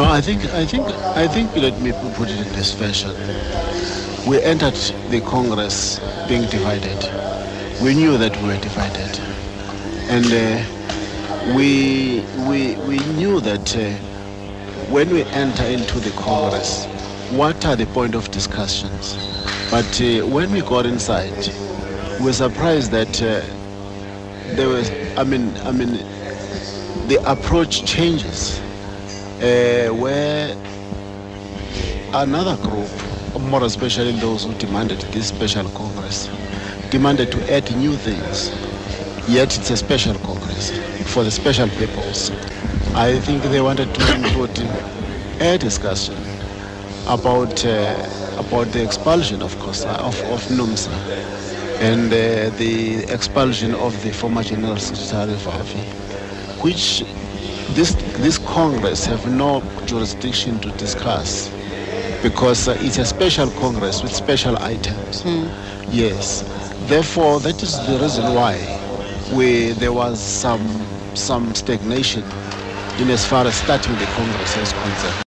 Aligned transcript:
No, 0.00 0.06
I 0.06 0.22
think 0.22 0.42
I 0.54 0.64
think 0.64 0.86
I 1.14 1.28
think 1.28 1.54
let 1.54 1.78
me 1.82 1.92
put 2.14 2.30
it 2.30 2.40
in 2.46 2.50
this 2.54 2.72
fashion. 2.72 3.10
We 4.26 4.40
entered 4.42 4.80
the 5.10 5.20
Congress 5.20 6.00
being 6.26 6.48
divided. 6.48 6.98
We 7.82 7.92
knew 7.92 8.16
that 8.16 8.34
we 8.38 8.48
were 8.48 8.60
divided, 8.60 9.20
and 10.08 10.24
uh, 10.32 11.54
we 11.54 12.24
we 12.48 12.76
we 12.88 12.98
knew 13.12 13.40
that 13.40 13.76
uh, 13.76 13.90
when 14.88 15.10
we 15.10 15.24
enter 15.24 15.64
into 15.64 16.00
the 16.00 16.12
Congress, 16.12 16.86
what 17.32 17.66
are 17.66 17.76
the 17.76 17.84
point 17.88 18.14
of 18.14 18.30
discussions? 18.30 19.18
But 19.70 20.00
uh, 20.00 20.26
when 20.26 20.50
we 20.50 20.62
got 20.62 20.86
inside, 20.86 21.52
we 22.20 22.24
were 22.24 22.32
surprised 22.32 22.90
that 22.92 23.20
uh, 23.20 23.42
there 24.56 24.68
was. 24.70 24.90
I 25.18 25.24
mean, 25.24 25.54
I 25.58 25.72
mean, 25.72 25.92
the 27.08 27.20
approach 27.26 27.84
changes 27.84 28.62
uh, 29.40 29.94
where 29.94 30.54
another 32.14 32.56
group, 32.62 32.88
more 33.40 33.64
especially 33.64 34.12
those 34.20 34.44
who 34.44 34.52
demanded 34.54 35.00
this 35.12 35.28
special 35.28 35.68
Congress, 35.70 36.28
demanded 36.90 37.30
to 37.32 37.52
add 37.52 37.74
new 37.76 37.96
things. 37.96 38.50
Yet 39.28 39.56
it's 39.56 39.70
a 39.70 39.76
special 39.76 40.14
Congress 40.16 40.70
for 41.12 41.24
the 41.24 41.30
special 41.30 41.68
purpose. 41.68 42.30
I 42.94 43.18
think 43.20 43.42
they 43.44 43.60
wanted 43.60 43.94
to 43.94 44.14
include 44.14 44.58
a 45.40 45.56
discussion 45.56 46.16
about 47.06 47.64
uh, 47.64 48.36
about 48.38 48.66
the 48.72 48.82
expulsion 48.82 49.42
of 49.42 49.56
COSA, 49.58 49.90
of, 50.00 50.18
of 50.24 50.42
NUMSA 50.48 50.90
and 51.80 52.12
uh, 52.12 52.50
the 52.58 53.04
expulsion 53.12 53.74
of 53.74 54.02
the 54.02 54.12
former 54.12 54.42
General 54.42 54.76
Secretary 54.76 55.34
Vavi, 55.38 55.82
which 56.62 57.02
this 57.80 57.94
this 58.24 58.36
Congress 58.36 59.06
have 59.06 59.26
no 59.32 59.62
jurisdiction 59.86 60.60
to 60.60 60.70
discuss 60.72 61.48
because 62.22 62.68
uh, 62.68 62.76
it's 62.80 62.98
a 62.98 63.06
special 63.06 63.48
Congress 63.52 64.02
with 64.02 64.12
special 64.12 64.54
items. 64.58 65.24
Yes, 65.88 66.42
therefore 66.90 67.40
that 67.40 67.62
is 67.62 67.78
the 67.86 67.98
reason 67.98 68.34
why 68.34 68.54
we 69.34 69.72
there 69.72 69.94
was 69.94 70.20
some 70.20 70.66
some 71.14 71.54
stagnation 71.54 72.22
in 73.00 73.08
as 73.08 73.24
far 73.24 73.46
as 73.46 73.54
starting 73.54 73.94
the 73.96 74.08
Congress 74.18 74.58
is 74.58 74.72
concerned. 74.74 75.16